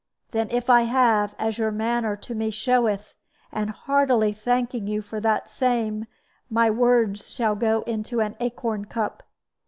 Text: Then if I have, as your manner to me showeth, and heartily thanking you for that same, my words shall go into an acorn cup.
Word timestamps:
Then 0.31 0.47
if 0.49 0.67
I 0.67 0.81
have, 0.81 1.35
as 1.37 1.59
your 1.59 1.69
manner 1.69 2.15
to 2.15 2.33
me 2.33 2.49
showeth, 2.49 3.13
and 3.51 3.69
heartily 3.69 4.33
thanking 4.33 4.87
you 4.87 4.99
for 5.03 5.19
that 5.19 5.47
same, 5.47 6.05
my 6.49 6.71
words 6.71 7.29
shall 7.31 7.55
go 7.55 7.81
into 7.83 8.19
an 8.19 8.35
acorn 8.39 8.85
cup. 8.85 9.21